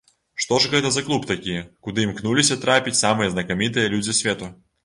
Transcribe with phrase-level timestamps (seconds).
[0.43, 1.57] Што ж гэта за клуб такі,
[1.87, 4.55] куды імкнуліся трапіць самыя знакамітыя людзі свету?